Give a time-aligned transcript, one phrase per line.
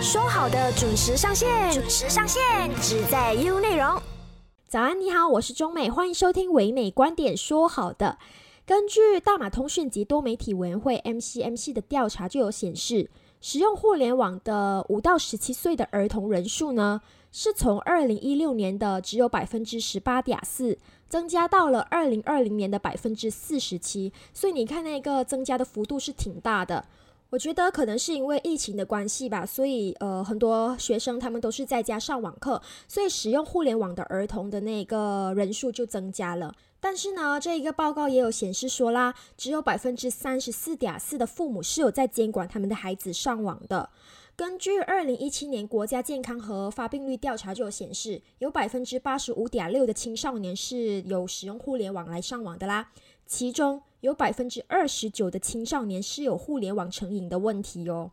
[0.00, 2.42] 说好的准时上线，准时上线，
[2.82, 4.00] 只在 U 内容。
[4.68, 7.34] 早安，你好，我是中美，欢迎收听唯美观点。
[7.34, 8.18] 说好的，
[8.66, 13.08] 根据大马通讯及多媒体委员会 MCMC 的调查就有显示，
[13.40, 17.00] 使用互联网的五到十七岁的儿童人数呢，
[17.32, 20.78] 是从二零一六年的只有百分之十八点四，
[21.08, 24.12] 增加到了二零二零年的百分之四十七。
[24.34, 26.84] 所以你看，那个增加的幅度是挺大的。
[27.30, 36.54] 我觉得可能是因为疫情的关系吧，所以呃，很多学生他们都是在家上网课，所以使用互联网的儿童的那个人数就增加了。
[36.78, 43.90] 但是呢，这一个报告也有显示说啦，只有百分之三十四点四的父母是有在监管他们的孩子上网的。
[44.36, 52.90] 根据二零一七年国家健康和发病率调查就有显示，有百分之八十五点六的青少年是有使用互联网来上网的啦，
[53.26, 53.82] 其中。
[54.06, 58.12] 有百分之二十九的青少年是有互联网成瘾的问题哟。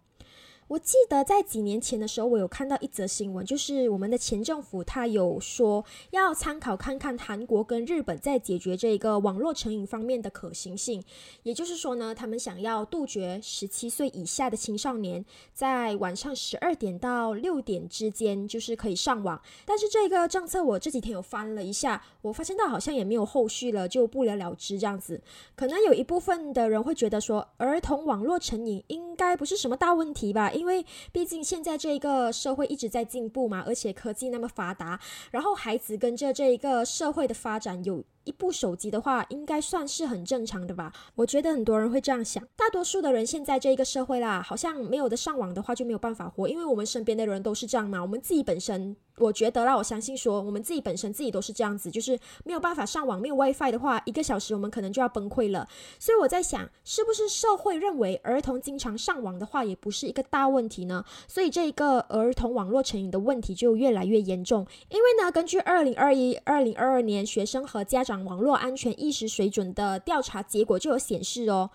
[0.67, 11.03] 我记得在几年前的时候，我有看到一则新闻，就是我们的前政府他有说要参考看看韩国跟日本在解决这个网络成瘾方面的可行性。
[11.43, 19.41] 也就是说呢，他们想要杜绝十七岁以下的青少年在晚上十二点到六点之间就是可以上网。
[19.65, 25.21] 但是这个政策我这几天有翻了一下，我发现到好像也没有后续了，就不了了之这样子。
[25.55, 30.51] 可能有一部分的人会觉得说，儿童网络成瘾应该不是什么大问题吧？
[30.53, 34.99] 因为毕竟现在这个社会一直在进步嘛，而且科技那么发达，
[35.31, 38.03] 然后孩子跟着这一个社会的发展有。
[38.25, 40.91] 一部手机的话，应该算是很正常的吧？
[41.15, 42.43] 我觉得很多人会这样想。
[42.55, 48.01] 大多数的人现在这一个社会啦，好像没有的上网的话就没有办法活，因为我们身边的人都是这样嘛。
[48.01, 55.67] 我们自己本身，我觉得啦，我相信说我们自己本身自己都是这样子，就是没有办法上网，没有 WiFi 的话，一个小时我们可能就要崩溃了。
[55.99, 61.03] 所以我在想，是不是社会认为儿童经常上网的话，也不是一个大问题呢？
[61.27, 64.65] 所以这一个儿童网络成瘾的问题就越来越严重。
[64.89, 68.12] 因为呢，根据二零二一、二零二二年学生和家长。
[68.25, 71.69] 网络安全意识水准的调查结果就有显示哦，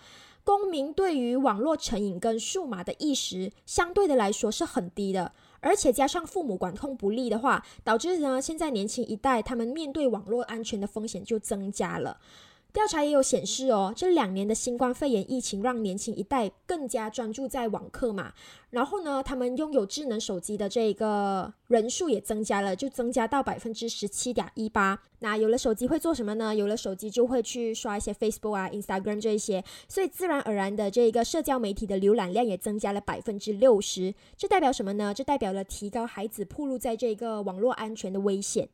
[0.45, 12.19] 公民对于网络成瘾跟数码的意识相对的来说是很低的，而且加上父母管控不力的话，导致呢现在年轻一代他们面对网络安全的风险就增加了。
[12.71, 18.35] 调查也有显示哦，这两年的新冠肺炎疫情让年轻一代更加专注在网课嘛，
[18.71, 25.01] 然后呢，他们拥有智能手机的这个人数也增加了，就增加到百分之十七点一八。
[25.21, 26.55] 那有了手机会做什么呢？
[26.55, 34.15] 有了手机就会去刷一些 Facebook 啊、Instagram 这一些，所以自然而然的这个社交媒体的浏览量也增加了百分之六十。
[34.37, 35.13] 这代表什么呢？
[35.15, 38.69] 这代表了提高孩子暴露在这个网络安全的危险。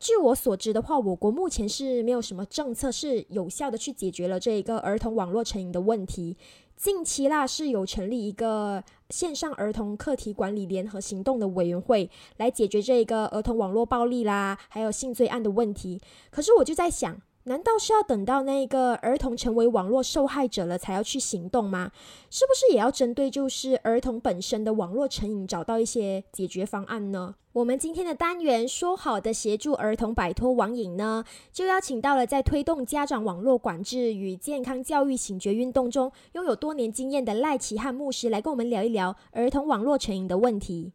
[0.00, 6.36] 据我所知的话，我国目前是没有什么政策是有效的去解决了这一个儿童网络成瘾的问题。
[6.76, 16.00] 近期啦是有成立一个线上儿童课题管理联合行动的委员会，来解决这一个儿童网络暴力啦，还有性罪案的问题。
[16.30, 17.20] 可是我就在想。
[17.48, 21.90] 难道是要等到那个儿童成为网络受害者了才要去行动吗？
[22.30, 27.34] 是不是也要针对就是儿童本身的网络成瘾找到一些解决方案呢？
[27.54, 40.92] 我们今天的单元说好的协助儿童摆脱网瘾呢，就邀请到了在推动家长网络管制与健康教育醒觉运动中拥有多年经验的赖奇汉牧师来跟我们聊一聊儿童网络成瘾的问题。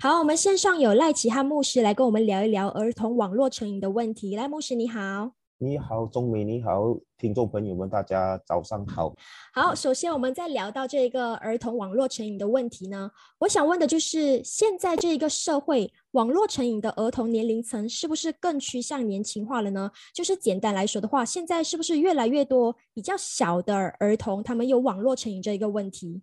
[0.00, 4.34] 好，我们线上有赖奇汉牧师来跟我们聊一聊儿童网络成瘾的问题。
[4.34, 5.32] 赖牧师你好。
[5.58, 9.14] 你好，钟美，你好，听众朋友们，大家早上好。
[9.52, 19.90] 好，首先我们在聊到这个儿童网络成瘾的问题呢，我想问的就是，现在这个社会网络成瘾的儿童年龄层是不是更趋向年轻化了呢？
[20.12, 26.20] 就是简单来说的话，现在是不是越来越多比较小的儿童他们有网络成瘾这一个问题？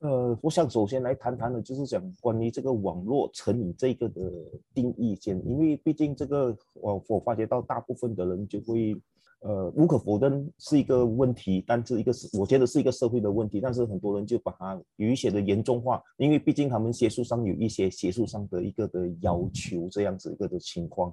[0.00, 4.30] 呃，我想首先来谈谈的，就是讲关于这个网络成瘾这个的
[4.72, 8.94] 定义先，因为毕竟这个我我发觉到大部分的人就会，
[9.40, 21.12] 呃，无可否认是一个问题，但是一个是我觉得是一个社会的问题，但是很多人就把它有一些的严重化，因为毕竟他们学术上有一些学术上的一个的要求这样子一个的情况，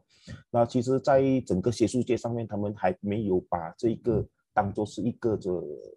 [0.51, 4.23] 那其实，在整个学术界上面，他们还没有把这一个
[4.53, 5.51] 当做是一个的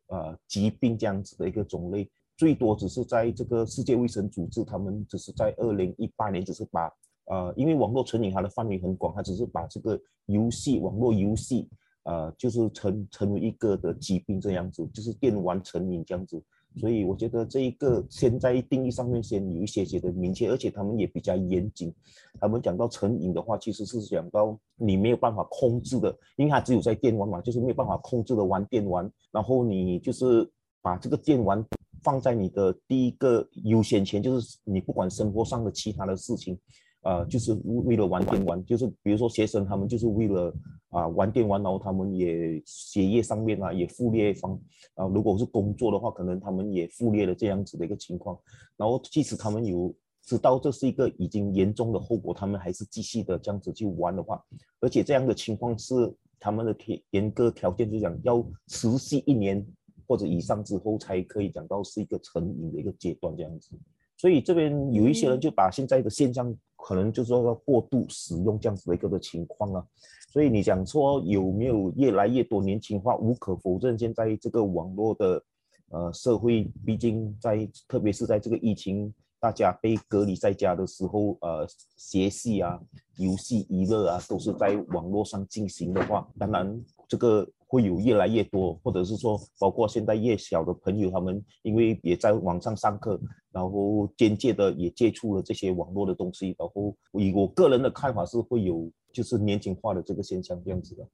[0.06, 2.08] 呃疾病这样子的一个种类。
[2.38, 6.88] 最多只是在这个世界卫生组织，他们只是在二零一八年，只是把
[7.26, 11.68] 呃，因为网络成瘾它的范围很广，它只是把这个游戏网络游戏，
[12.04, 16.40] 呃，就是成成为一个的疾病这样子，就是电玩成瘾这样子。
[16.76, 21.92] 所以我觉得这一个先在定义上面先有一些些的明确，而且他们也比较严谨。
[22.40, 30.48] 他们讲到成瘾的话，其实是讲到你没有办法控制的，因为它只有在电玩嘛，就是没有办法控制的玩电玩，然后你就是
[30.80, 31.66] 把这个电玩。
[32.02, 36.58] 放在你的第一个优先前，就是你不管生活上的其他的事情，
[37.02, 40.54] 呃，就是为了玩电玩，就是比如说学生他们就是为了
[40.90, 44.52] 啊玩电玩，然后他们也学业上面啊也忽略方
[44.94, 48.38] 啊，如果是工作的话，可能他们也忽略了这样子的一个情况，
[48.76, 54.42] 然后即使他们有知道这是一个已经严重的后果，他们还是继续的这样子去玩的话，
[54.80, 55.94] 而且这样的情况是
[56.38, 59.66] 他们的条严格条件就讲要持续一年。
[60.08, 63.70] 或者以上之后才可以讲到是一个成瘾的一个阶段这样子，
[64.16, 69.86] 所以这边有一些人就把现在的现象可能就是说要过度使用这样子的一个的情况啊，
[70.32, 73.16] 所以你讲说有没有越来越多年轻化？
[73.18, 75.42] 无可否认，现在这个网络的
[75.90, 82.80] 呃社会，毕竟在特别是在这个疫情大家被隔离在家的时候，呃，学习啊、
[83.16, 87.48] 游戏娱乐啊都是在网络上进行的话，当然这个。
[87.70, 93.20] 会有越来越多，或者是说，包括现在越小的朋友，他们因为也在网上上课，
[93.52, 101.06] 然后间接的也接触了这些网络的东西，然后以我个人的看法是会有就是年轻化的这个现象这样子的。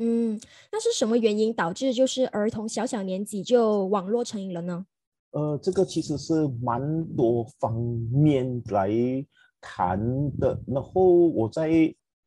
[0.00, 0.38] 嗯，
[0.70, 4.84] 那是什么原因导致就是儿童小小年纪就网络成瘾了呢？
[5.32, 7.74] 呃，这个其实是蛮多方
[8.12, 8.90] 面来
[9.60, 9.98] 谈
[10.38, 11.70] 的，然后我再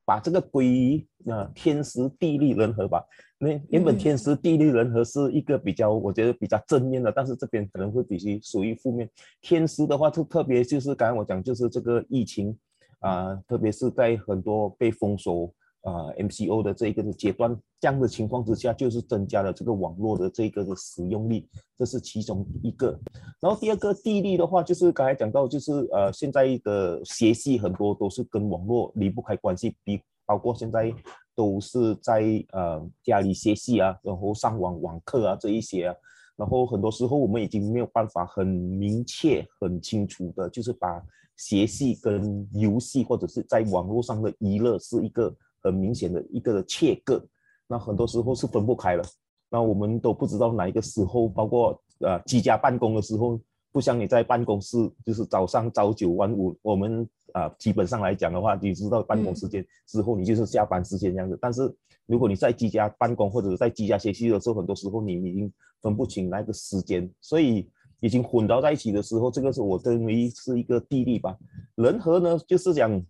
[0.05, 3.03] 把这个归呃天时地利人和吧。
[3.37, 9.09] 那原本天时地利人和是一个比较，我觉得比较正面的，但是这边可能会比较属于负面。
[9.41, 12.57] 天时的话，特特别就是刚才我讲，就是这个疫情
[12.99, 15.53] 啊，特别是在很多被封锁
[15.85, 21.47] 啊 MCO 的这一个的阶段，这样的情况之下，就是增加了这个网络的这个的使用率，
[21.77, 22.99] 这是其中一个。
[23.39, 30.93] 然后第二个地利的话，就是刚才讲到，就是呃现在的学习很多都是跟网络离不开关系，比包括现在。
[31.37, 32.23] 都是在
[32.53, 35.95] 呃家里学习啊，然后上网网课啊这一些啊，
[36.37, 41.03] 然后很多时候我们已经没有办法很明确、很清楚的，就是把
[41.35, 45.35] 学习跟游戏或者是在网络上的娱乐是一个
[45.65, 47.21] 很明显的一个切割，
[47.67, 49.03] 那很多时候是分不开了。
[49.49, 53.39] 那我们都不知道哪一个时候，包括呃居家办公的时候，
[53.71, 57.07] 不像你在办公室，就是早上朝九晚五，我们。
[57.33, 61.37] 啊，基本上来讲的话，你知道办公时间之后，你就是下班时间这样子。
[61.41, 61.69] 但是
[62.05, 65.51] 如果你在居家办公或者在居家学习的时候，很多时候你已经
[65.81, 67.69] 分不清那个时间，所以
[67.99, 71.37] 已经混到在一起的时候，这个是我认为是一个地利吧。
[71.75, 73.05] 人和呢，就是讲，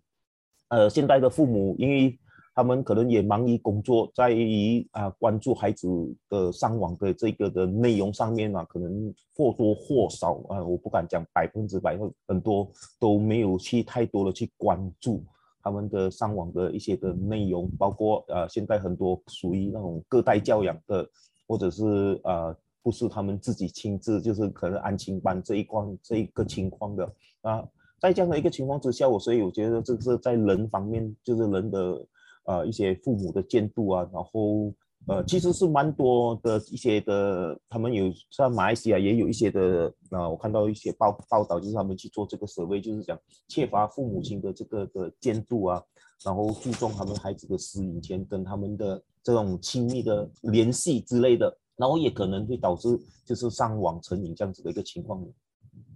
[0.70, 2.18] 呃，现在的父母因为。
[2.56, 5.86] 他们可能也忙于工作，在于啊关注孩子
[6.30, 12.66] 的上网的这个的内容上面啊，可能或多或少啊，我不敢讲百分之百，很多
[12.98, 15.22] 都没有去太多的去关注
[15.62, 21.06] 他们的上网的一些的内容，包括呃现在很多属于那种隔代教养的，
[21.46, 27.12] 或者是呃不是他们自己亲自，就是可能安亲班这一关这一个情况的
[27.42, 27.62] 啊，
[28.00, 32.02] 在这样的一个情况之下，我所以我觉得这是在人方面，就是人的。
[32.46, 34.72] 呃，一些父母的监督啊，然后
[35.08, 45.82] 呃，其实是蛮多的一些的，他们有像马来西亚也有一些的，啊，我看到一些报报道，就是他们去做这个 survey，就是讲缺乏父母亲的这个的监督啊，
[46.24, 52.88] 然后注重他们孩子的私隐权跟他们的这种亲密的联系之类的，然后也可能会导致
[53.24, 55.24] 就是上网成瘾这样子的一个情况。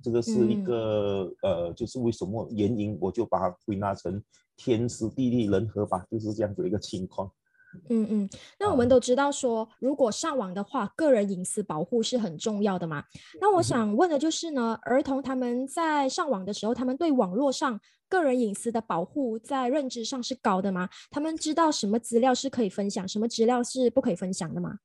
[0.03, 4.23] 这个是一个呃，就是为什么原因，我就把它归纳成
[4.63, 7.31] 天时地利人和吧，就是这样子一个情况。
[7.89, 13.03] 嗯嗯，那我们都知道说，如果上网的话，个人隐私保护是很重要的嘛。
[13.41, 20.91] 那我想问的就是呢，儿童他们在上网的时候，他们对网络上个人隐私的保护在认知上是高的吗？
[21.11, 24.79] 他们知道什么资料是可以分享，什么资料是不可以分享的吗？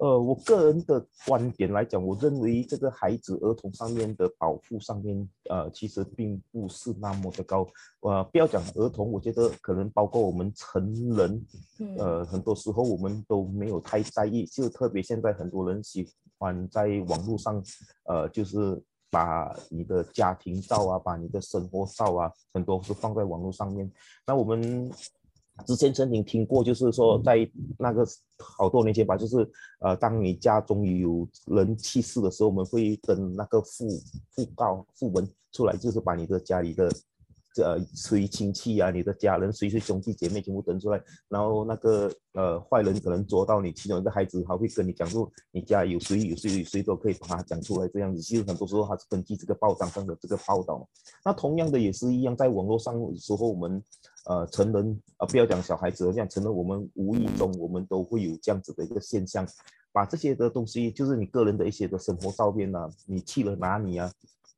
[0.00, 7.66] 呃，我个人的观点来讲，我认为这个孩子、儿童上面的保护上面，呃，其实并不是那么的高。
[8.00, 11.46] 呃，不要讲儿童，我觉得可能包括我们成人，
[11.98, 14.46] 呃，很多时候我们都没有太在意。
[14.46, 17.62] 就特别现在很多人喜欢在网络上，
[18.04, 23.92] 呃，就是把你的家庭照啊，把你的生活照啊，很多是放在网络上面。
[24.26, 24.90] 那我们。
[25.66, 27.48] 之前曾经听过，就是说在
[27.78, 28.06] 那个
[28.38, 29.48] 好多年前吧，就是
[29.80, 33.86] 呃，当你家中有人去世的时候，我们会跟那个讣
[34.34, 36.90] 讣告讣文出来，就是把你的家里的。
[37.56, 38.90] 呃，谁亲戚啊？
[38.90, 41.02] 你的家人，谁是兄弟姐妹，全部登出来。
[41.28, 48.22] 然后那个呃，坏人可能捉到你其中一个孩子，他会跟你讲说，你家有谁有谁有谁都可以把他讲出来这样子。
[48.22, 50.88] 其实很多时候他是根据这个报章上的这个报道。
[51.24, 53.82] 那同样的也是一样，在网络上时候，我们
[54.26, 59.46] 呃成人啊，不要讲小孩子，这样成人我们无意中我们都会有这样子的一个现象。
[59.92, 64.08] 把这些的东西，就是你个人的一些的生活照片呐，你去了哪里啊？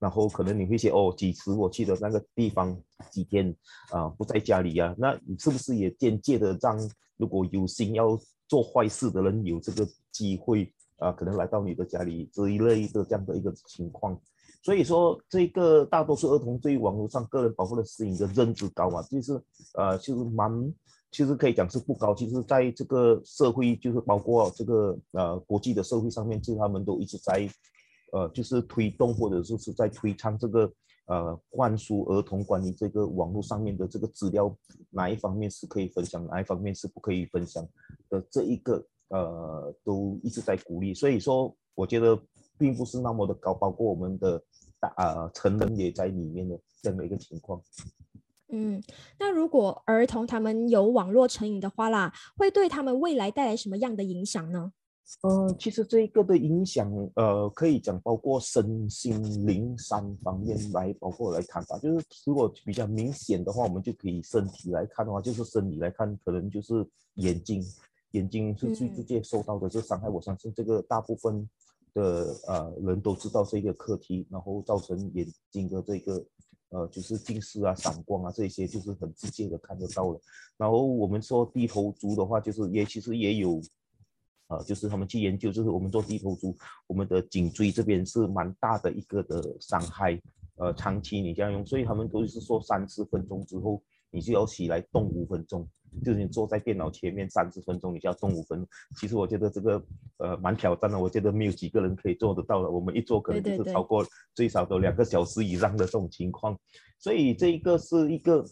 [0.02, 2.76] 然后可能你会写哦，几时我去的那个地方，
[3.08, 3.54] 几天
[3.92, 4.92] 啊不在家里呀？
[4.98, 6.76] 那你是不是也间接的让
[7.18, 8.18] 如果有心要
[8.48, 14.20] 做坏事的人有这个机会啊，可能来到你的家里这一类的这样的一个情况？
[14.64, 19.40] 所以说，这个大多数儿童对于网络上个人保护的事情的认知高啊，就是
[19.74, 20.74] 呃，就是蛮，
[21.10, 22.14] 其实可以讲是不高。
[22.14, 27.48] 其实在这个社会，就是包括这个呃国际的社会上面，其实他们都一直在，
[28.12, 30.72] 呃，就是推动或者说是在推倡这个
[31.06, 34.56] 呃灌输儿童关于这个网络上面的这个资料，
[34.88, 37.62] 哪一方面是可以分享，哪一方面是不可以分享
[38.08, 40.94] 的这一个呃，都一直在鼓励。
[40.94, 42.18] 所以说，我觉得。
[42.58, 44.40] 并不是那么的高，包括我们的
[44.78, 47.60] 大呃成人也在里面的这样的一个情况。
[48.50, 48.80] 嗯，
[49.18, 54.72] 那如果儿童他们有网络成瘾的话啦，会对他们未来带来什么样的影响呢？
[55.22, 61.78] 嗯，其实这一个的影响，呃，可以讲包括身心灵三方面来，包括来看吧。
[61.78, 67.62] 就是如果比较明显的话，我们就可以身体来看的话，就是生理来看，可能就是眼睛，
[68.12, 70.08] 眼睛是最直接受到的这伤害。
[70.08, 71.48] 我相信这个大部分。
[71.94, 76.24] 的呃人都知道这个课题，然后造成眼睛的这个
[76.70, 80.18] 呃就是近视啊、散光啊这些，就是很直接的看得到了。
[80.56, 83.60] 然后我们说低头族的话，就是也其实也有，
[84.52, 86.54] 呃，就是他们去研究，就是我们做低头族，
[86.86, 90.20] 我们的颈椎这边是蛮大的一个的伤害，
[90.56, 95.66] 呃，长期你这样用，所以他们都是说三十分钟之后，你就要起来动五分钟。
[96.02, 98.66] 就是你坐在电脑前面三十分钟，你就要动五分钟。
[98.96, 99.84] 其实我觉得这个
[100.16, 102.70] 呃蛮挑战的，我觉得没有几个人可以做得到的。
[102.70, 104.02] 我们一做可能就是超过
[104.34, 106.58] 最少都两个小时以上的这种情况。
[106.98, 108.42] 所以这一个是一个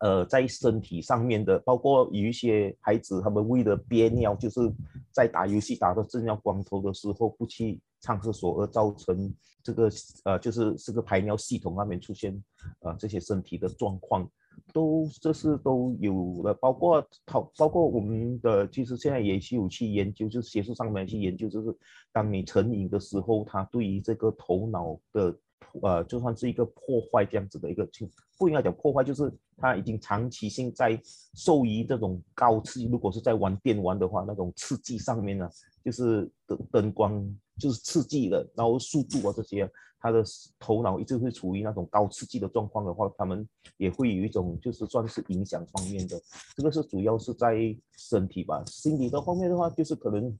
[0.00, 4.60] 呃在身体上面的，包括有一些孩子他们为了憋尿，就是
[5.12, 9.88] 在打游戏打到正要光头的时候不去上厕所，而造成这个
[10.24, 12.42] 呃就是这个排尿系统那边出现
[12.80, 14.28] 呃这些身体的状况。
[14.74, 21.74] 都这是都有了，包括讨包括我们的，其实现在也是有去研究，就是学术上面去研究，就是
[22.12, 25.34] 当你成瘾的时候，它对于这个头脑的，
[25.82, 28.08] 呃，就算是一个破坏这样子的一个，就
[28.38, 31.00] 不应该讲破坏，就是他已经长期性在
[31.34, 35.48] 受于这种高刺激，如果是在玩电玩的话，那种刺激上面呢，
[35.84, 39.70] 就是灯灯光就是刺激的，然后速度啊这些。
[40.02, 40.24] 他的
[40.58, 43.46] 头脑一直会处于那种高刺激的状况的话，他们
[43.76, 46.18] 也会有一种就是算是影响方面的，
[46.56, 47.54] 这个是主要是在
[47.98, 48.64] 身体吧。
[48.64, 50.34] 心理的方面的话，就是可能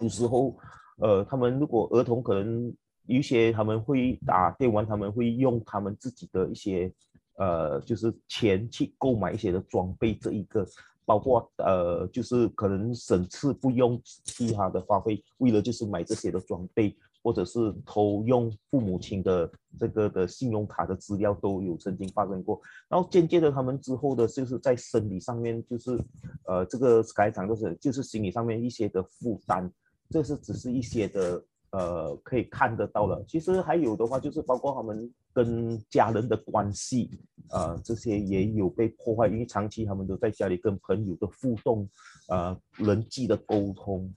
[0.00, 0.56] 有时候，
[0.98, 2.74] 呃，他们如果儿童可能
[3.06, 6.92] 有些他们会打电玩，他们会用他们自己的一些
[7.36, 10.66] 呃就是钱去购买一些的装备，这一个
[11.04, 16.96] 包括呃就是可能省吃不用其他的花费，为了就是买这些的装备。
[17.22, 25.98] 或者是偷用父母亲的这个的信用卡的资料都有曾经发生过，然后间接的他们之后的就是在生理上面就是，
[26.44, 29.68] 呃，这个该讲就是就是心理上面一些的负担，
[30.08, 31.42] 这是只是一些的
[31.76, 33.22] 呃可以看得到了。
[33.28, 37.10] 其实还有的话就是包括他们跟家人的关系，
[37.50, 41.88] 呃，这些也有被破坏，因为长期他们都在家里跟朋友的互动，
[42.28, 44.12] 呃，人际的沟通。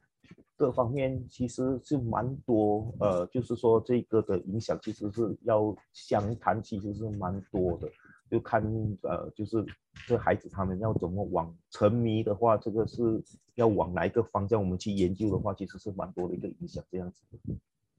[0.55, 7.87] 各方面其实是蛮多，呃，就是说这个的影响其实是要相谈，其实是蛮多的，
[8.29, 8.63] 就看
[9.03, 9.65] 呃，就是
[10.07, 13.23] 这孩子他们要怎么往沉迷的话，这个是
[13.55, 17.23] 要往哪一个方向我们去研究的话，其实是蛮多的一个影响这样子。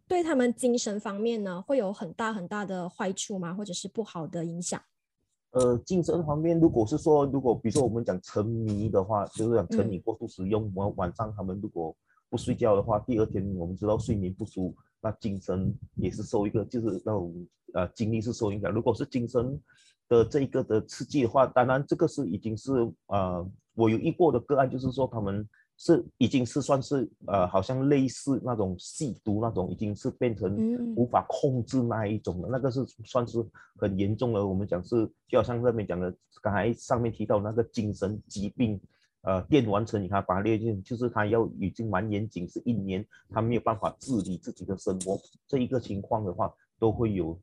[0.07, 3.55] 对他们精神方面呢，会有很大很大的坏处吗？
[3.55, 4.81] 或者是不好的影响？
[5.53, 11.97] 呃，精神方面，如果是说，如果比如说我们讲沉迷的话，就是讲沉迷过度使用，我晚上他们如果
[12.29, 18.71] 不睡觉的话，第二天我们知道睡眠不足，那精神也是受一个，就是那种呃精力是受影响。
[18.73, 19.61] 如果是精神
[20.11, 22.71] 的这一个的刺激的话，当然这个是已经是
[23.07, 25.49] 呃我有遇过的个案，就是说他们
[25.79, 33.43] 是已经是算是呃好像类似那种吸毒那种，已经是变成无法控制那一种的，那个是算是
[33.76, 34.47] 很严重了。
[34.47, 38.79] 我们讲是就好像那边讲的，刚才上面提到那个精神疾病。
[39.23, 47.38] 呃，电完成你看把它列进，就是他要已经蛮严谨，是一年他没有办法自理自己的生活，这一个情况的话都会有。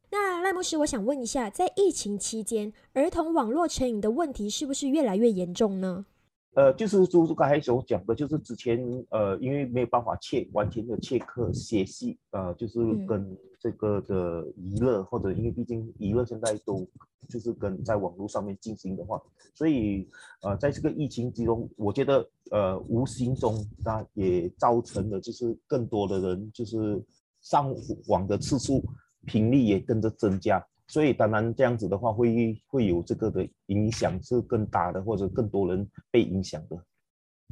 [0.57, 6.03] 牧师，我想问一下，在疫情期间，儿童网络成瘾的问题是不是越来越严重呢？
[6.55, 16.87] 呃，就是朱朱刚才所讲的，就是之前呃，因为没有办法切完全的切课学习，呃，就是跟这个的娱乐，或者因为毕竟娱乐现在都
[17.29, 19.21] 就是跟在网络上面进行的话，
[19.53, 20.09] 所以
[20.41, 26.99] 呃，在这个疫情之中，我觉得呃，无形中那也造成了就是更多的人就是
[27.41, 27.71] 上
[28.07, 28.83] 网的次数
[29.27, 36.83] 频率也跟着增加，所以当然这样子的话会会有这个的影响是更大的，或者更多人被影响的。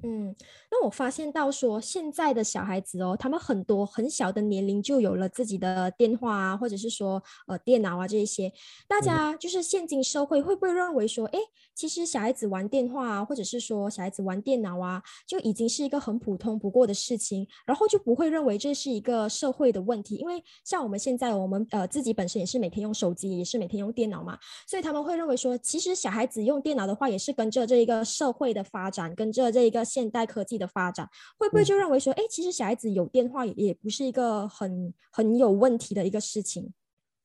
[0.04, 0.36] 嗯，
[0.70, 8.52] 那我发现到说，现在的小孩子哦，他们很多很小的年龄就有了自己的电话啊，或者是说呃电脑啊这一些。
[8.88, 11.40] 大家就是现今社会会不会认为说，哎，
[11.74, 20.18] 其实小孩子玩电话啊，或者是说小孩子玩电脑啊，就已经是一个很普通不过的事情，然后就不会认为这是一个社会的问题。
[20.18, 24.38] 因为像我们现在，我们呃自己本身也是每天用手机，也是每天用电脑嘛，
[24.68, 29.84] 所以他们会认为说，其实小孩子用电脑的话，也是跟着这一个社会的发展，跟着这一个。
[29.96, 36.74] 现代科技的发展，会不会就认为说，哎，其实小孩子有电话也也不是一个很很有问题的一个事情？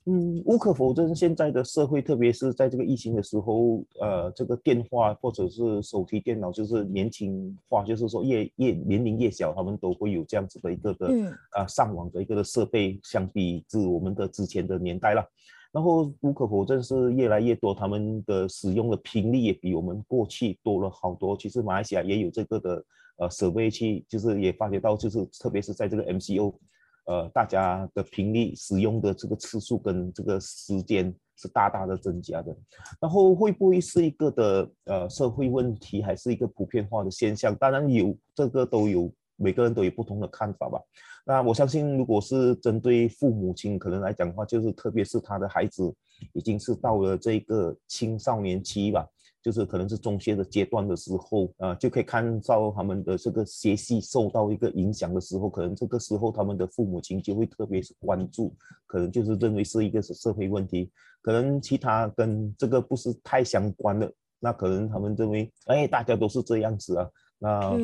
[0.06, 11.08] 嗯，无可否认，现在的社会，特别是在这个疫情的时候，呃，这个电话或者是手提电脑，就是年轻化，就是说越越年龄越小，他们都会有这样子的一个的
[11.50, 15.22] 啊上网的一个的设备，相比之我们的之前的年代了。
[15.72, 21.36] 然后无可否认是越来越多，他们的使用的频率也比我们过去多了好多。
[21.36, 22.84] 其实马来西亚也有这个的
[23.18, 26.54] 呃设备去，就是也发觉到，就是特别是在这个 MCO，
[27.04, 32.56] 呃，大家的频率使用的这个次数跟这个时间是大大的增加的。
[33.00, 37.54] 然后会不会是一个的呃社会问题，还是一个普遍化的现象？
[37.54, 40.80] 当然有，这个都有，每个人都有不同的看法吧。
[41.26, 45.94] 那我相信，如果是针对父母亲可能来讲的话，就是特别是他的孩子
[46.32, 49.06] 已经是到了这个青少年期吧，
[49.42, 58.54] 就是可能是中学的阶段的时候，啊，就可以看到他们的这个学习受到一个影响的时候，可能这个时候他们的父母亲就会特别关注，
[58.86, 60.90] 可能就是认为是一个社会问题，
[61.22, 67.08] 可能其他跟这个不是太相关的，那可能他们认为，哎，大家都是这样子啊，
[67.38, 67.78] 那。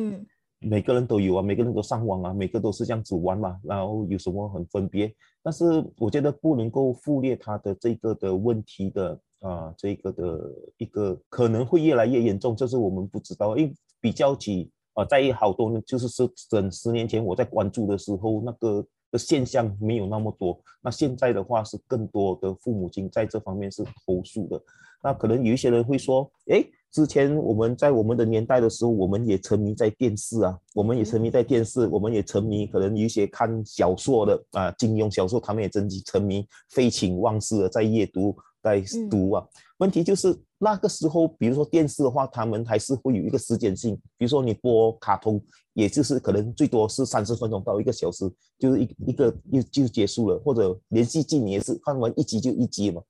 [0.59, 5.13] 每个人都有啊，每个人都上网啊，每个都是这样子玩嘛，然后有什么很分别？
[5.43, 5.65] 但是
[5.99, 13.55] 我觉得不能够忽略他的这个的问题的啊，这个的一个可能会越来越严重，这是我们不知道。
[13.55, 20.59] 因为比较起啊，在好多呢，就是是整十年前我在关注的时候，那个的现象没有那么多。
[20.81, 24.59] 那现在的话是更多的父母亲在这方面是投诉的。
[25.03, 26.65] 那可能有一些人会说，哎。
[26.91, 39.45] 之前我们在我们的年代的时候，我们也沉迷在电视啊，我们也沉迷在电视，我们也沉迷可能有一些看小说的啊，金庸小说，他们也真沉迷废寝忘食的在阅读，在读啊。
[39.79, 45.39] 问题就是那个时候，比如说电视的话，他们还是会有一个时间性，比如说你播卡通，
[45.73, 53.01] 也就是可能最多是三十分钟到一个小时，就是一一个就就结束了，或者连续剧你也是看完一集就一集嘛。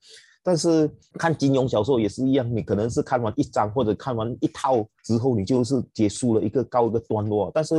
[0.48, 7.52] 但是看金庸小说也是一样，你可能是看完一章或者看完一套之后，你就是结束了一个高的段落。
[7.54, 7.76] 但是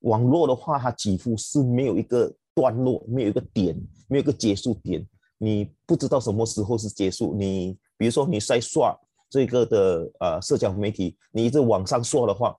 [0.00, 3.74] 网络的话，它几乎是没有一个段落，没有一个点，
[4.06, 5.02] 没有一个结束点，
[5.38, 7.34] 你不知道什么时候是结束。
[7.34, 8.94] 你比如说你在刷
[9.30, 12.54] 这个的呃社交媒体，你一直往上刷的话，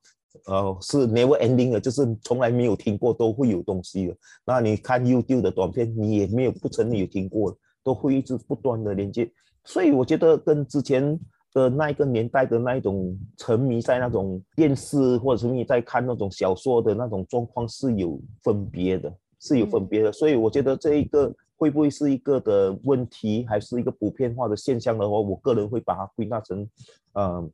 [0.47, 4.17] 呃是 never ending 的，就是从来没有听过都会有东西的。
[4.43, 9.31] 那你看 YouTube 的短片，你也没有不曾有听过，都会一直不断的连接。
[9.63, 11.19] 所以我觉得跟之前
[11.53, 20.11] 的那一个年代的那一种沉迷在那种电视或者沉迷在看那种小说的那种状况是有分别的，是有分别的。
[20.11, 26.67] 所以我觉得这一个会不会是一个的问题，还是一个普遍化的现象的话，我个人会把它归纳成，
[27.13, 27.49] 呃，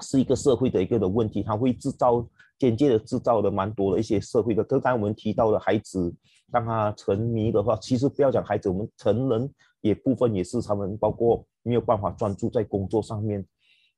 [0.00, 2.26] 是一个社会的一个的问题，它会制造
[2.58, 4.64] 间接的制造的蛮多的一些社会的。
[4.64, 6.14] 刚才我们提到的孩子，
[6.50, 9.52] 当他沉迷的话，其实不要讲孩子，我们成人。
[9.84, 13.44] 也部分也是他们包括没有办法专注在工作上面，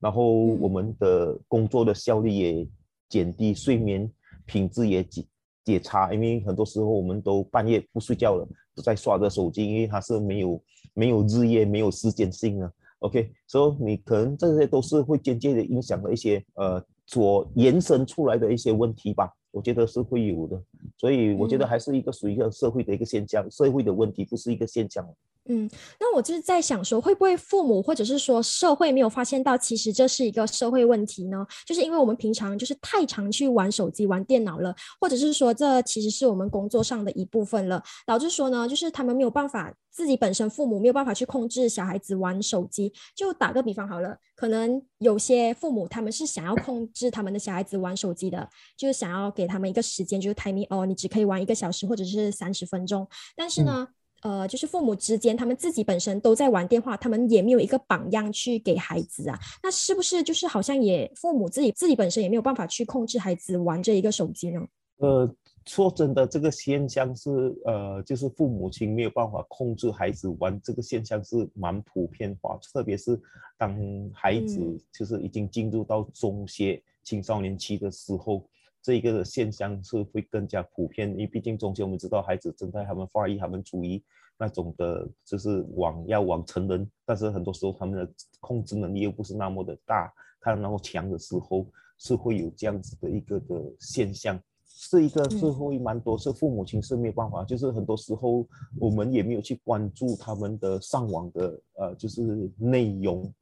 [0.00, 2.68] 然后我们的工作的效率也
[3.08, 4.10] 减低，睡眠
[4.46, 5.24] 品质也减
[5.64, 8.44] 也差，因为很多时候我们都半夜不睡觉了，
[8.74, 10.60] 都在刷着手机，因为它是没有
[10.92, 12.72] 没有日夜没有时间性的。
[12.98, 20.60] OK，所以你可能这些都是会间接的影响了一些呃所延伸出来的一些问题吧，我觉得是会有的，
[20.98, 25.06] 所以我觉得还是一个属于一个社会的一个现象，社会的问题不是一个现象。
[25.48, 31.46] 嗯，那我就是在想说，会不会父母或者是说社会没有发现到，其实这是一个社会问题呢？
[31.64, 42.92] 就是因为我们平常就是太常去玩手机、玩电脑了，或者是说这其实是我们工作上的一部分了，导致说呢，就是他们没有办法，自己本身父母没有办法去控制小孩子玩手机。
[43.14, 53.06] 就打个比方好了，可能有些父母他们是想要控制他们的小孩子玩手机的，就是想要给他们一个时间，就是 timing 哦，你只可以玩一个小时或者是三十分钟，
[53.36, 53.86] 但是呢。
[54.22, 59.38] 呃，就是父母之间，他们自己本身都在玩电话，他们也没有一个榜样去给孩子啊。
[59.62, 64.66] 那是不是就是好像也父母自己自己本身也没有办法去控制孩子玩这一个手机呢？
[64.98, 65.30] 呃，
[65.66, 67.30] 说真的，这个现象是
[67.64, 73.20] 呃，就是父母亲没有办法控制孩子玩这个现象是蛮普遍化，特别是
[73.58, 73.78] 当
[74.12, 74.58] 孩子
[74.92, 78.42] 就是已经进入到中学青少年期的时候。
[78.86, 84.00] 这一个现象是会更加普遍，因为毕竟中间我们知道孩子正在他们发育，他们处于
[84.38, 91.66] 那种的，就是往要往成人，但是很多时候他们的控制能力又不是那么的大，他那么强的时候，
[91.98, 98.46] 是会有这样子的一个的现象，是一个社会蛮多是父母亲是没有办法，就是很多时候
[98.78, 103.34] 我们也没有去关注他们的上网的呃就是内容。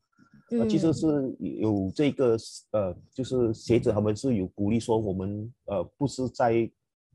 [0.51, 2.37] 呃，其实是有这个
[2.73, 6.71] 呃，就是学者他们是有鼓励说，我们呃不是在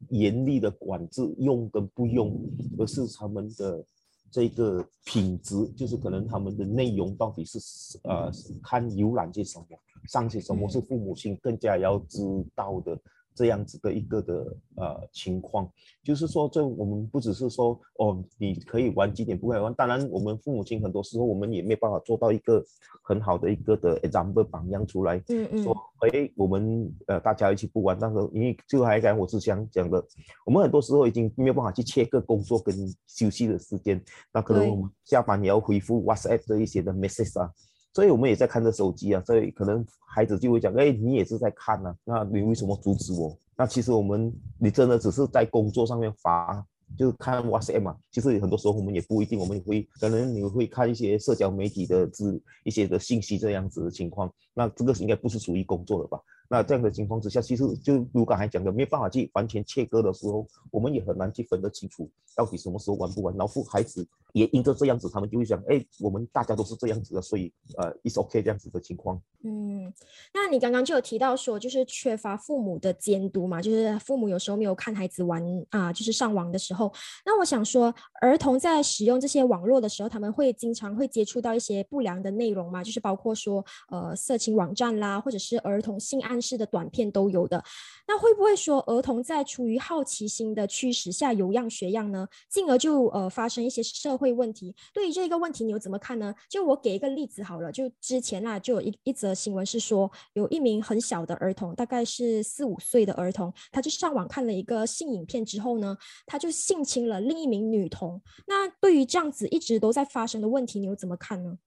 [0.09, 2.39] 严厉的管制用跟不用，
[2.77, 3.85] 而是他们的
[4.31, 7.59] 这个品质，就是可能他们的内容到底是
[8.03, 8.31] 呃
[8.63, 9.65] 看浏览些什么，
[10.07, 12.19] 上些什么是父母亲更加要知
[12.55, 12.99] 道的。
[13.39, 14.33] 这样子的一个的
[14.75, 15.71] 呃情况，
[16.03, 19.73] 就是说，这我们不只是说哦，你可以玩几点，不可以玩。
[19.75, 22.61] 当然，我们父母亲很多时候我们也没办法做到一个
[23.01, 27.97] 很好的一个的 example 榜样出来，嗯嗯，说哎，我们呃大家一起不玩。
[27.97, 30.03] 但是因为就还讲我是想讲的，
[30.45, 32.75] 我们很多时候已经没有办法去切割工作跟
[33.07, 37.49] 休息的时间，那可能我们下班也要回复 WhatsApp 这一些的 message 啊。
[37.93, 43.35] 所以我们也在看着手机啊，所以可能孩子就会讲，哎，你也是在看呢，那你为什么阻止我？
[43.57, 46.65] 那其实我们，你真的只是在工作上面发，
[46.97, 47.97] 就是看 WhatsApp 嘛。
[48.11, 54.31] 其实很多时候我们也不一定，我们也会可能你会看一些社交媒体的资一些的信息这样子的情况。
[54.53, 56.19] 那这个应该不是属于工作的吧？
[56.49, 63.35] 那这样的情况之下，其实就如刚才讲的，没有办法去完全切割的时候，我们也很难去分得清楚到底什么时候玩不玩。
[63.37, 69.21] 然后孩子也因着这样子，他们就会想，哎，我们大家都是这样子的，所以呃，is OK 这样子的情况。
[69.43, 69.93] 嗯，
[70.33, 76.91] 那你刚刚就有提到说，就是缺乏父母的监督嘛，就是父母有时候没有看孩子玩啊，就是上网的时候。
[77.25, 87.63] 那我想说，儿童在使用这些网络的时候，他们会经常会接触到一些不良的内容嘛，就是包括说呃色情网站啦，或者是儿童性案式的短片都有的，
[88.07, 92.27] 那会不会说儿童在出于好奇心的驱使下有样学样呢？
[92.49, 94.75] 进而就呃发生一些社会问题？
[94.93, 96.33] 对于这个问题，你又怎么看呢？
[96.49, 108.21] 就我给一个例子好了，就之前啦，就有一一则新闻是说，有一名很小的儿童，大概是四五岁的儿童，他就上网看了一个性影片之后呢，他就性侵了另一名女童。
[108.47, 111.57] 那对于这样子一直都在发生的问题，你又怎么看呢？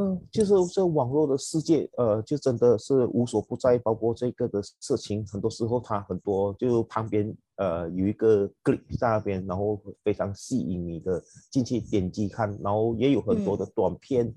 [0.00, 14.32] 嗯，就是这网络的世界，呃，就真的是无所不在，包括这个的事情，很多时候它很多就旁边呃有一个 click 在那边，然后非常吸引你的进去点击看，然后也有很多的短片，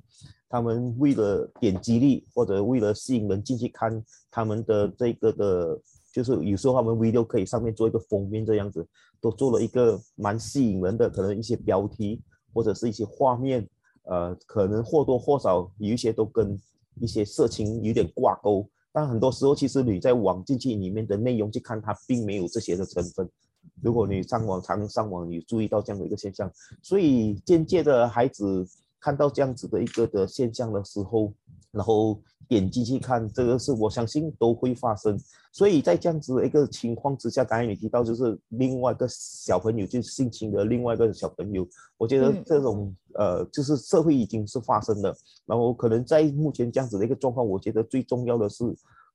[0.49, 5.79] 他们为了点击率或者为了吸引人进去看，他们的这个的，
[6.11, 8.83] 就是有时候他们 video 可以上面做一个封面这样子，
[9.21, 12.19] 都做了一个蛮吸引人的，可能一些标题
[12.51, 13.69] 或者是一些画面。
[14.03, 16.59] 呃，可能或多或少有一些都跟
[16.99, 23.29] 一些色情有点挂钩，但很多时候其实你在网进去里面的内容去看，它并没有这些的成分。
[23.81, 28.67] 如果你上网常上网，你注意到这样的一个现象，所以间接的孩子
[28.99, 31.31] 看到这样子的一个的现象的时候，
[31.71, 32.21] 然后。
[32.47, 35.17] 点进去看，这个是我相信都会发生。
[35.53, 41.65] 所以在这样子的一个情况之下，刚才你提到就是另外一个小朋友就性侵的另外一个小朋友，
[41.97, 45.15] 我觉得这种呃就是社会已经是发生了。
[45.45, 48.65] 然后可能在目前这样子的一个状况，我觉得最重要的是，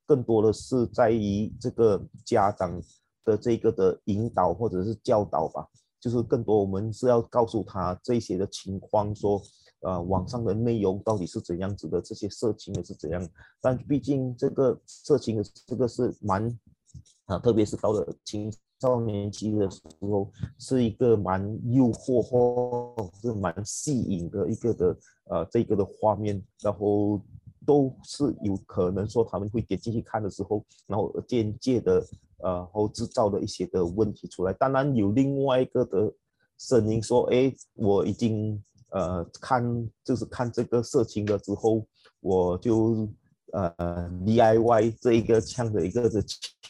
[0.07, 2.81] 更多的是在于这个家长
[3.23, 5.63] 的这个的引导或者是教导吧。
[5.99, 9.39] 就是更多我们是要告诉他这些的情况说。
[9.81, 12.01] 呃，网上的内容到底是怎样子的？
[12.01, 13.29] 这些色情的是怎样？
[13.61, 16.59] 但毕竟这个色情的这个是蛮
[17.25, 27.21] 啊，特别是到了青少年期的时候，是一个蛮诱惑或是蛮吸引的一个的呃这个的画面，然后
[27.63, 32.03] 都是有可能说他们会点进去看的时候，然后间接的
[32.39, 34.51] 呃后制造的一些的问题出来。
[34.53, 36.11] 当然有另外一个的
[36.57, 38.59] 声音说，哎，我已经。
[38.97, 41.85] 呃，看就是看这个色情了之后，
[42.19, 43.07] 我就
[43.53, 46.19] 呃 DIY 这一个这样的一个的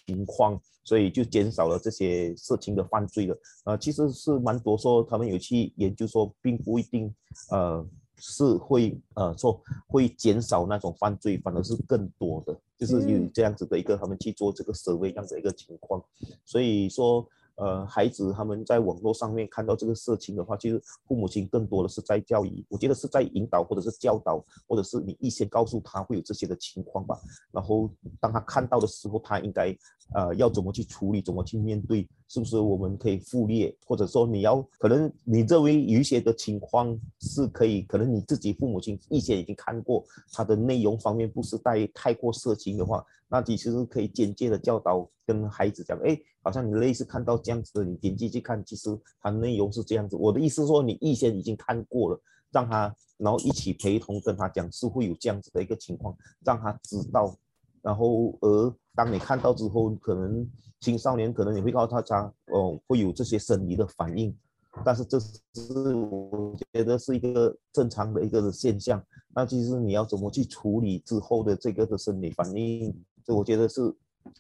[0.05, 3.37] 情况，所以就减少了这些色情的犯罪了。
[3.63, 7.13] 呃，其实是蛮多说他们有去研究说，并不一定
[7.49, 7.85] 呃
[8.17, 16.03] 是会呃说会减少那种犯罪，反而是更多的，就是有这样子的一个他们去做这个社会这样的一个情况。
[16.43, 17.25] 所以说
[17.57, 27.19] 呃，孩子他们在网络上面看到这个色情的话，其实父母亲更多的是在教育，我觉得是在引导或者是教导，或者是你预先告诉他会有这些的情况吧。
[27.51, 27.89] 然后
[28.19, 29.75] 当他看到的时候，他应该
[30.13, 43.03] 呃要怎么去处理，怎么去面对，是不是我们可以忽略，或者说你要可能你认为有一些的情况是可以，可能你自己父母亲预先已经看过，他的内容方面不是带太过色情的话。
[43.29, 48.89] 那其实可以间接的教导跟孩子讲，哎，好像你类似看到这样子的，你点击去看，其实
[49.21, 50.15] 它内容是这样子。
[50.15, 57.37] 我的意思说，你预先已经看过了，让他然后一起陪同跟他讲，是会有这样子的一个情况，让他知道。
[57.81, 60.43] 然后而当你看到之后，可能
[60.79, 64.35] 青少年可能你会告诉他，哦会有这些生理的反应，
[64.83, 68.99] 但是这是我觉得是一个正常的一个现象。
[69.35, 72.91] 那其实你要怎么去处理之后的这个的生理反应？
[73.23, 73.81] 这我觉得是，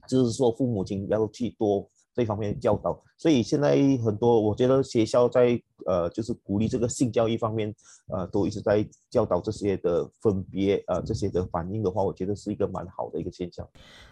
[0.07, 2.99] 就是说父母亲要去多这方面教导。
[3.15, 7.73] 所以现在很多，我觉得学校在呃，就是鼓励这个性教育方面，
[8.07, 13.67] 呃，都一直在教导这些的分别，呃，这些的反应的话，我觉得是一个蛮好的一个现象。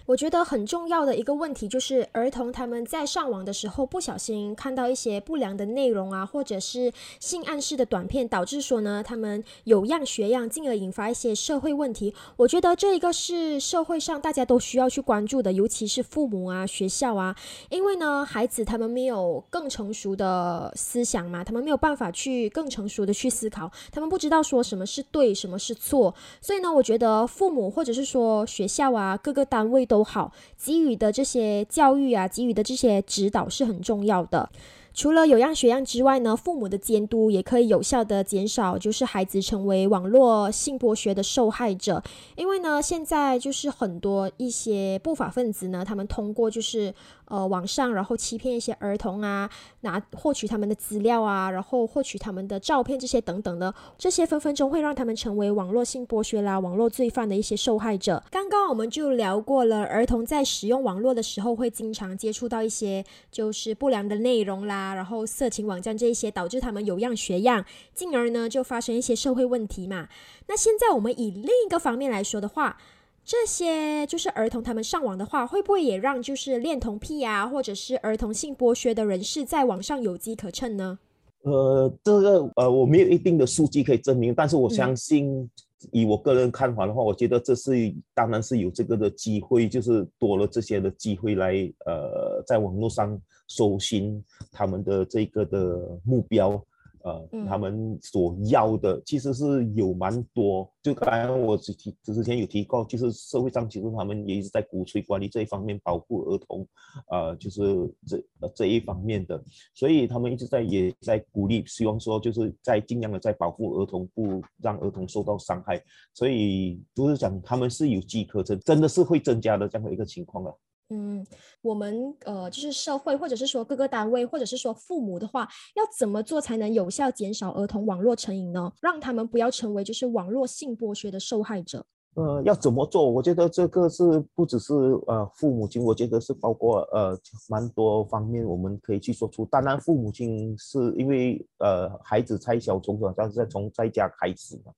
[0.05, 12.13] 我觉得很重要的一个问题就是，儿童他们在上网的时候不小心看到一些不良的内容啊，或者是性暗示的短片，导致说呢，他们有样学样，进而引发一些社会问题。
[12.37, 17.35] 我觉得这一个是社会上大家都需要去关注的，尤其是父母啊、学校啊，
[17.69, 26.13] 因为呢，孩子他们没有更成熟的思想嘛，他我们没有办法去更成熟的去思考，他们不知道说什么是对，什么是错。
[26.41, 29.95] 所以呢，我觉得父母或者是说学校啊，各个单位都。
[29.95, 34.49] 都好，给予的这些教育啊，给予的这些指导是很重要的。
[34.93, 42.03] 除了有样学样之外呢，父母的监督也可以有效的减少，就是孩子成为网络性剥削的受害者。
[42.35, 46.93] 因为呢，现在就是很多一些不法分子呢，他们通过就是
[47.27, 49.49] 呃网上，然后欺骗一些儿童啊，
[49.81, 58.23] 拿获取他们的资料啊，然后获取他们的照片这些等等的，这些分分钟会让他们成为网络性剥削啦、网络罪犯的一些受害者。
[58.31, 64.93] 刚刚我们就聊过了，儿童在使用网络的时候会经常接触到一些就是不良的内容啦。
[64.95, 70.07] 然后色情网站这一些导致他们有样学样，进而呢就发生一些社会问题嘛。
[70.47, 72.77] 那现在我们以另一个方面来说的话，
[73.25, 80.99] 这些就是儿童他们上网的话，会不会也让就是恋童癖啊，或者是儿童性剥削的人士在网上有机可乘呢？
[81.41, 85.49] 呃，这个呃我没有一定的数据可以证明，但是我相信。
[85.91, 87.71] 以我个人看法的话，我觉得这是
[88.15, 91.53] 当然是有这个的机会，就是多了这些的机会来
[91.85, 96.59] 呃，在网络上搜寻他们的这个的目标。
[97.05, 106.67] 呃，他们所要的其实是有蛮多，就刚才我之提之前有提过，就是社会上其实他们也一直在鼓吹关于这一方面，保护儿童，
[107.11, 107.61] 呃，就是
[108.07, 108.23] 这
[108.55, 109.39] 这一方面的，
[109.75, 115.79] 所以他们一直在也在鼓励，希望说就是在尽量的在保护儿童，不让儿童受到伤害，
[116.11, 120.59] 所以就是讲他们是有机可乘，真的是会增加的这样的一个情况了。
[120.89, 121.25] 嗯，
[121.63, 128.71] 我们呃，就是社会，或者是说各个单位，或者是说父母的话，要怎么做才能有效减少儿童网络成瘾呢？
[128.81, 131.83] 让他们不要成为就是网络性剥削的受害者。
[132.13, 133.09] 呃，要怎么做？
[133.09, 134.73] 我觉得这个是不只是
[135.07, 137.19] 呃父母亲，我觉得是包括呃
[137.49, 139.43] 蛮多方面，我们可以去说出。
[139.43, 144.71] 当然，父母亲是因为呃孩子太小，从小但是在从在家开始嘛，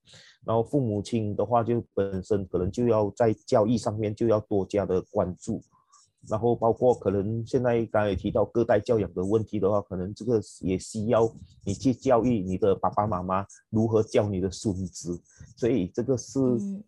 [0.45, 5.61] 然后父母亲的话就本身可能就要在教育上面就要多加的关注。
[6.27, 11.29] 然后包括可能现在刚才提到隔代教养的问题的话，可能这个也需要
[11.65, 15.21] 你去教育你的爸爸妈妈如何教你的孙子，
[15.55, 16.39] 所以这个是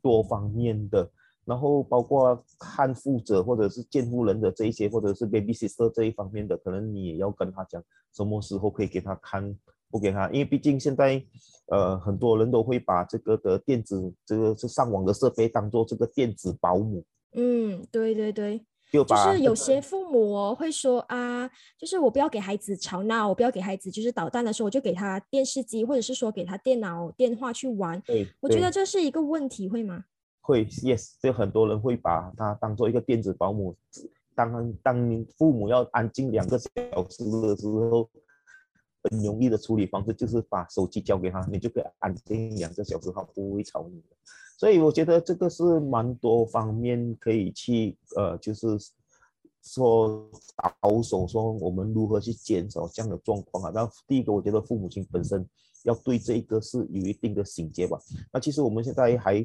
[0.02, 1.10] 多方面的。
[1.46, 9.58] 然后包括看护者或者是监护人的这一些，或者是 baby sister 这一方面的，可能你也要跟他讲什么时候可以给他看，
[9.90, 11.20] 不给他，因为毕竟现在
[11.70, 17.04] 呃很多人都会把这个的电子这个是上网的设备当做这个电子保姆。
[17.34, 18.64] 嗯，对对对。
[18.92, 28.02] 就是有些父母会说啊，就是我不要给孩子吵闹，我不要给孩子就是捣蛋的时候，我就给他电视机，或者是说给他电脑、电话去玩。
[28.02, 30.06] 对，我觉得这是一个问题，会吗？
[30.42, 33.76] 会，yes，就很多人会把他当做一个电子保姆。
[34.34, 36.70] 当当父母要安静两个小
[37.10, 38.10] 时的时候，
[39.04, 44.16] 很容易的处理方式就是把手机交给他，你就可以安静两个小时，他不会吵你的。
[44.60, 48.68] 所以我觉得这个是蛮多方面可以去呃，就是
[49.64, 50.30] 说
[50.82, 53.72] 保守说我们如何去减少这样的状况啊。
[53.74, 55.46] 那第一个，我觉得父母亲本身
[55.84, 57.98] 要对这一个是有一定的警觉吧。
[58.34, 59.36] 那其实我们现在还，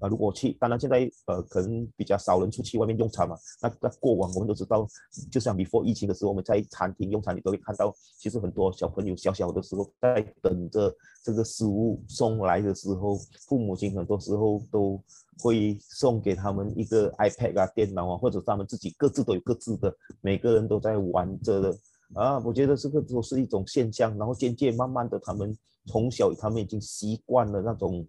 [0.00, 3.36] 呃，如果去，当然现在呃可能比较少人出去外面用餐嘛。
[3.62, 4.86] 那那过往我们都知道，
[5.30, 15.00] 就像 before 疫情的时候，我们在餐厅用餐，你都会看到，其实很多小朋友小小的时候在等着这个食物送来的时候，父母亲很多时候都
[15.38, 21.78] 会送给他们一个 iPad 啊、电脑啊，或者他们自己各自都有各自的，每个人都在玩着的。
[22.14, 25.52] 啊，我觉得这个都是一种现象，然后渐渐慢慢的，他们
[25.86, 28.06] 从小他们已经习惯了那种，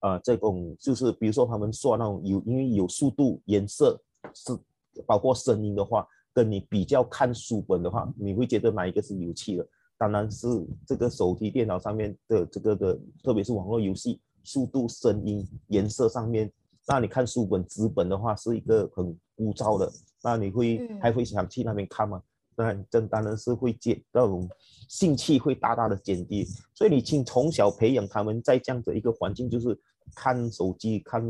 [0.00, 3.96] 啊，这种就是比如说他们说那种有因为有速度、颜色
[4.34, 4.58] 是
[5.06, 9.68] 包括声音的话，跟你比较看书本的话，你会觉得哪一个是有趣的？
[9.96, 10.48] 当然是
[10.84, 16.50] 这个手提电脑上面的这个的，特别是网络游戏，速度、声音、颜色上面，
[16.86, 22.22] 那你看书本纸本的话是一个很枯燥的，那你会还会想去那边看吗？
[22.56, 24.48] 那这当然是会减那种
[24.88, 29.78] 兴趣会大大的减低，所以你请从小培养他们在这样的一个环境，就是
[30.16, 31.22] 看手机、看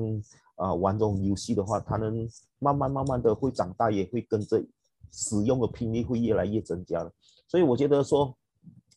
[0.55, 2.29] 啊玩这种游戏的话，他们
[2.61, 4.65] 慢慢慢慢的会长大，也会跟着
[5.11, 7.13] 使用的频率会越来越增加了。
[7.49, 8.35] 所以我觉得说，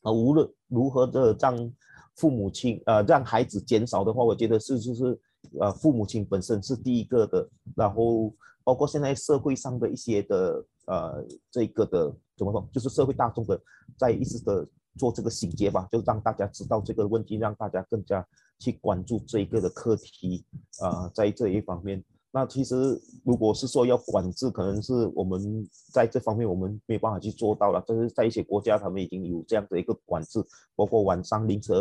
[0.04, 1.74] 啊无论如何的让
[2.16, 5.20] 父母亲呃让孩子减少的话，我觉得是就是
[5.60, 10.66] 呃父母亲本身是第一个的，然后包括现在社会上的一些的。
[10.88, 13.58] 呃，这个的怎么说，就是社会大众的
[13.98, 18.28] 在一直的做这个醒觉吧，就让大家知道这个问题，让大家更加
[18.60, 20.44] 去关注这一个的课题
[20.80, 22.04] 啊，在这一方面。
[22.34, 27.84] 那其实，如果是说要管制，可能是我们在这方面我们没办法去做到了。
[27.86, 30.42] 但是在一些国家，他们已经有这样的一个管制，
[30.74, 31.76] 包括晚上凌晨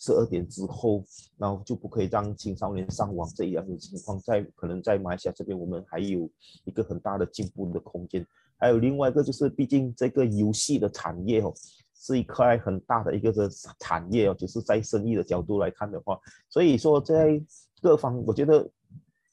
[0.00, 1.02] 十二点之后，
[1.36, 6.30] 然后就不可以让青少年上网这样的情况，在可能在马来西亚这边，我们还有
[6.64, 8.24] 一个很大的进步的空间。
[8.56, 11.52] 还有另外一个就是，毕竟这个游戏的产业哦，
[11.96, 16.16] 是一块很大的一个的产业哦，就是在生意的角度来看的话，
[16.48, 17.42] 所以说在
[17.82, 18.64] 各方，我觉得。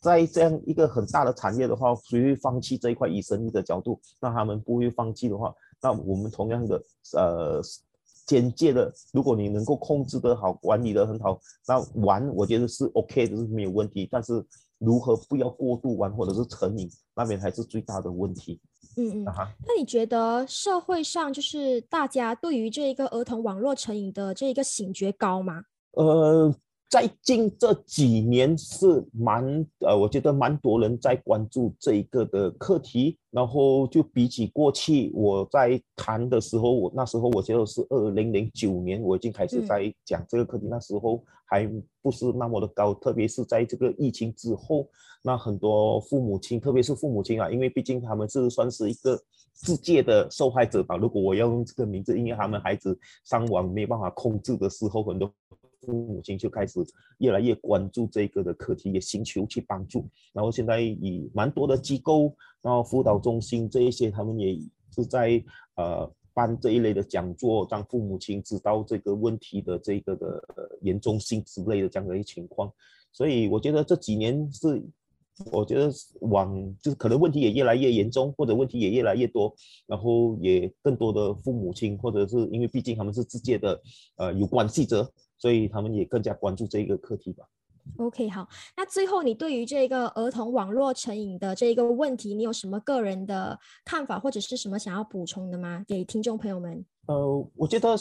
[0.06, 4.00] 在这样一个很大的产业的话，谁会放弃这一块以生意的角度？
[4.22, 6.80] 那他们不会放弃的话，那我们同样的
[7.14, 7.60] 呃
[8.28, 14.08] 间接的，如果你能够控制得好，管理得很好，那玩我觉得是 OK 的，是没有问题。
[14.12, 14.46] 但是
[14.78, 18.62] 如何不要过度玩或者是成瘾，那边才是最大的问题。
[18.98, 19.26] 嗯嗯。
[19.26, 25.64] 那你觉得社会上就是大家对于这一个儿童网络成瘾的这一个醒觉高吗？
[25.94, 26.54] 呃。
[26.90, 29.44] 在近这几年是蛮
[29.80, 33.18] 呃，我觉得蛮多人在关注这一个的课题。
[33.32, 40.68] 然后就比起过去我在谈的时候，我那时候我觉得是二零零九年，我已经开始在讲这个课题。
[40.70, 41.70] 那时候还
[42.02, 44.88] 不是那么的高，特别是在这个疫情之后，
[45.22, 49.22] 那很多父母亲，特别是父母亲啊，因为毕竟他们是算是一个
[49.54, 50.96] 世界的受害者吧。
[50.96, 55.30] 如果我要用这个名字，因为他们孩子上网没办法控制的时候，很多。
[55.86, 56.80] 父母亲就开始
[57.20, 60.06] 越来越关注这个的课题，也寻求去帮助。
[60.34, 64.60] 然后现在以蛮多的机构，然后辅导中心这一些，他们也
[64.94, 65.44] 是在
[65.76, 70.44] 呃办这一类的讲座，让父母亲知道这个问题的这个的
[70.82, 72.72] 严重性之类的这样的一些情况。
[73.12, 74.84] 所以我觉得这几年是，
[75.52, 75.90] 我觉得
[76.22, 79.54] 往就是可能问题也越来越严重，或者问题也越来越多，
[79.86, 83.82] 然后也更多的父母亲，或者是因为毕竟他们是直接的
[84.18, 85.10] 呃有关系者。
[85.38, 87.46] 所以他们也更加关注这一个课题吧。
[87.98, 95.86] OK，好，那最后你对于这个儿童网络成瘾的这一个问题，你有什么个人的看法，或者是什么想要补充的吗？
[95.88, 96.84] 给听众朋友们。
[97.06, 97.96] 呃，我觉得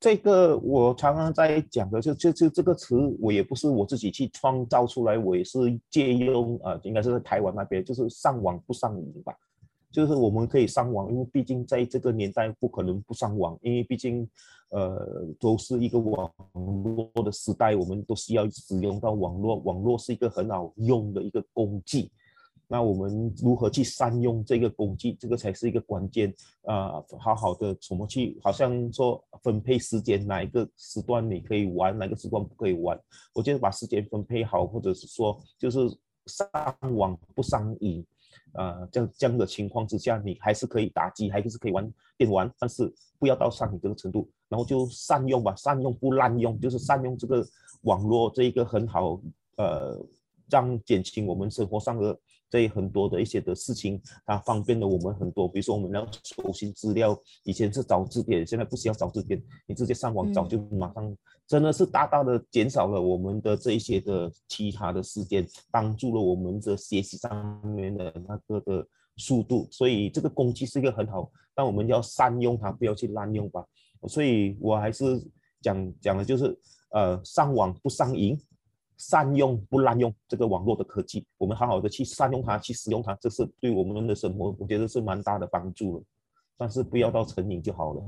[0.00, 5.58] 这个我常常在讲的，就就就这个词，我也不是我自己去创造出来，我也是
[5.90, 9.34] 借用啊，应该是在台湾那边，就是上网不上瘾吧。
[9.92, 14.28] 就是我们可以上网，因为毕竟在这个年代不可能不上网，因为毕竟，
[14.70, 19.56] 呃，都是一个网络的时代，我们都需要使用到网络。
[19.60, 22.10] 网络是一个很好用的一个工具，
[22.68, 27.02] 那我们如何去善用这个工具，这个才是一个关键啊！
[27.18, 33.00] 好好的怎么去，好像说分配时间，哪一个时段你可以玩，哪个时段不可以玩？
[33.32, 35.78] 我觉得把时间分配好，或者是说就是
[36.26, 36.50] 上
[36.96, 38.04] 网不上瘾。
[38.56, 47.46] 呃，这样这样的情况之下，你还是可以打机，还是可以玩电玩，但是不要到上瘾这个程度，然后就善用吧，善用不滥用，就是善用这个
[47.82, 49.20] 网络这一个很好，
[49.56, 49.98] 呃，
[50.50, 52.18] 让减轻我们生活上的。
[52.48, 55.48] 这很多的一些的事情，它方便了我们很多。
[55.48, 61.16] 比如说，我们要搜寻资料，以前是找字典，现在不需要找字典，你直接上网找就马上，
[61.46, 68.86] 真的是大大的减少了我们的这一些的其他的时间，帮助了我们的学习上面的那个的
[69.16, 69.68] 速度。
[69.70, 73.64] 所以这个工具是一个很好，但我们要善用它，不要去滥用吧。
[74.08, 75.20] 所以我还是
[75.60, 76.56] 讲讲的就是
[76.90, 78.38] 呃上网不上瘾，
[78.96, 86.02] 善用不滥用这个网络的科技，我们好好的去善用它，去使用它，这是对我们的生活，我觉得是蛮大的帮助了。
[86.56, 88.02] 但是不要到成瘾就好了。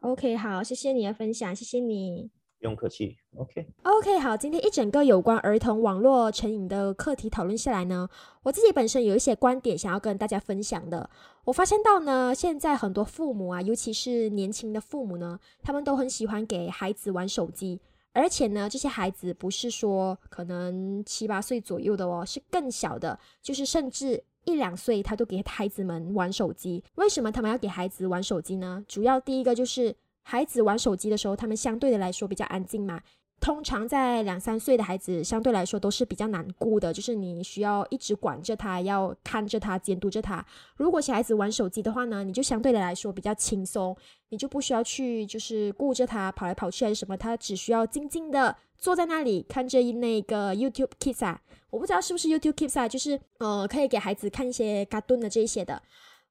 [0.00, 2.30] OK，好，谢谢你的分享，谢谢你。
[2.58, 3.66] 不用客气，OK。
[3.84, 8.06] OK，好，今天一整个有关儿童网络成瘾的课题讨论下来呢，
[8.42, 11.08] 我自己本身有一些观点想要跟大家分享的。
[11.44, 17.80] 我发现到呢，现在很多父母啊，尤其是年轻的父母呢，他们都很喜欢给孩子玩手机，
[18.12, 26.82] 而且呢，这些孩子不是说可能七八岁左右的哦，是更小的，就是甚至一两岁他都给孩子们玩手机。
[26.96, 28.84] 为什么他们要给孩子玩手机呢？
[28.88, 29.94] 主要第一个就是。
[30.22, 33.00] 孩子玩手机的时候，他们相对的来说比较安静嘛。
[33.40, 40.44] 通常在两三岁的孩子，相对来说都是比较难顾的，就是你需要一直管着他，要看着他，监督着他。
[40.76, 43.96] 如果小孩子玩手机的话呢，你就相对的来说比较轻松，
[44.28, 55.82] 你就不需要去就是顾着他跑来跑去还是什么，他只需要静静的坐在那里看着那个 YouTube Kids 啊，我不知道是不是 YouTube Kids 啊，就是呃可以给孩子看一些嘎顿的这一些的，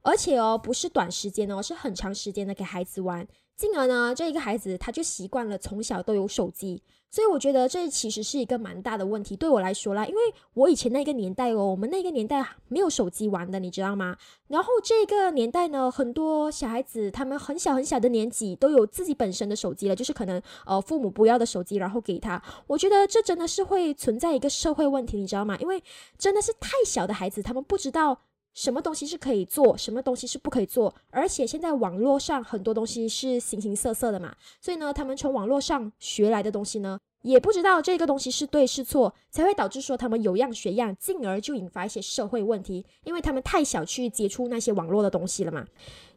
[0.03, 3.27] 而且哦不是短时间哦，是很长时间的给孩子玩。
[3.59, 6.81] 进而呢，这一个孩子他就习惯了从小都有手机，
[7.11, 9.35] 所以我觉得这其实是一个蛮大的问题。
[9.35, 10.21] 对我来说啦，因为
[10.53, 14.15] 我以前那个年代哦，我们那个年代没有手机玩的，你知道吗？
[14.47, 22.41] 然后这个年代呢，很多小孩子他们很小很小的年纪都有自己本身的手机了，就是可能呃父母不要的手机，然后给他。
[22.65, 25.57] 我觉得这真的是会存在一个社会问题，你知道吗？
[25.59, 25.83] 因为
[26.17, 28.21] 真的是太小的孩子，他们不知道。
[28.53, 30.93] 什么东西是可以做，什么东西是不可以做？
[31.11, 45.65] 而且现在网络上很多东西是形形色色的嘛，所以呢，他们从网络上学来的东西呢，也不知道这个东西是对是错，才会导致说他们有样学样，进而就引发一些社会问题，因为他们太小去接触那些网络的东西了嘛。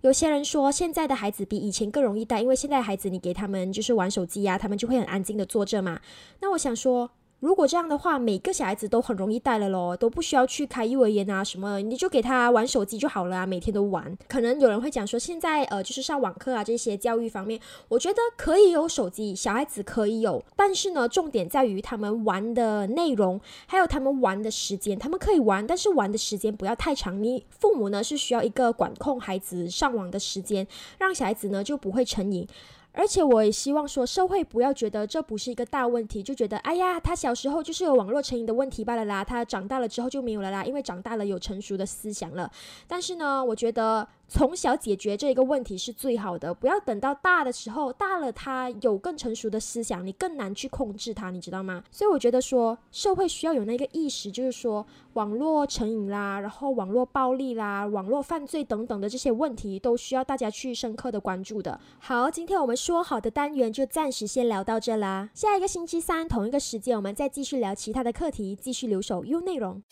[0.01, 6.01] 有些人说现在的孩子比以前更容易带，因为现在孩子你给他们就是玩手机呀，他们就会很安静的坐着嘛。
[6.41, 7.11] 那我想说。
[7.43, 14.17] 如果这样的话，每个小孩子都很容易带了咯，都不需要去开幼儿园啊什么，你就给他玩手机就好了啊，每天都玩。
[14.29, 27.21] 可能有人会讲说，现在呃就是上网课啊这些教育方面，我觉得可以有手机，小孩子可以有，但是呢，重点在于他们玩的内容，还有他们玩的时间，他们可以玩，但是玩的时间不要太长。
[27.21, 30.65] 你父母呢是需要一个管控孩子上网的时间，
[30.97, 32.47] 让小孩子呢就不会成瘾。
[32.93, 42.51] 而且我也希望说，社会不要觉得这不是一个大问题，就觉得哎呀，他小时候就是有网络成瘾的问题罢了啦，他长大了之后就没有了啦，因为长大了有成熟的思想了。
[42.87, 44.07] 但是呢，我觉得。
[44.33, 51.85] 从小解决这个问题是最好的，不要等到大的时候，大了他有更成熟的思想，你更难去控制他，你知道吗？
[51.91, 61.79] 所以我觉得说，社会需要有那个意识，就是说网络成瘾啦，然后网络暴力啦，网络犯罪等等的这些问题，都需要大家去深刻的关注的。
[61.99, 69.83] 好，今天我们说好的单元就暂时先聊到这啦，下一个星期三同一个时间，我们再继续聊其他的课题，继续留守 U 内容。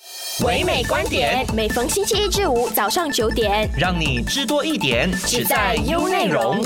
[0.47, 4.25] 唯美观点，每逢星期一至五早上九点，让你。
[4.31, 6.65] 知多一点，只在优内容。